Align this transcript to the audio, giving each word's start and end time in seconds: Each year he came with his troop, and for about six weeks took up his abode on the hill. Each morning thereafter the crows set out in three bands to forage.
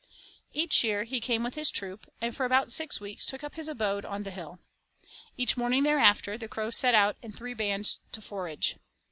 Each 0.51 0.83
year 0.83 1.03
he 1.03 1.21
came 1.21 1.43
with 1.43 1.53
his 1.53 1.69
troop, 1.69 2.09
and 2.21 2.35
for 2.35 2.43
about 2.43 2.71
six 2.71 2.99
weeks 2.99 3.23
took 3.23 3.43
up 3.43 3.53
his 3.53 3.67
abode 3.67 4.03
on 4.03 4.23
the 4.23 4.31
hill. 4.31 4.57
Each 5.37 5.55
morning 5.55 5.83
thereafter 5.83 6.39
the 6.39 6.47
crows 6.47 6.75
set 6.75 6.95
out 6.95 7.17
in 7.21 7.31
three 7.31 7.53
bands 7.53 7.99
to 8.13 8.19
forage. 8.19 8.77